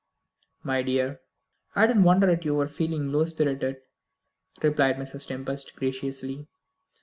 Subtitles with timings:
[0.63, 1.21] "My dear,
[1.75, 3.83] I don't wonder at your feeling low spirited,"
[4.63, 5.27] replied Mrs.
[5.27, 6.47] Tempest graciously.